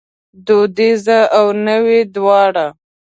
دودیزه 0.45 1.19
او 1.37 1.45
نوې 1.67 1.99
دواړه 2.15 2.67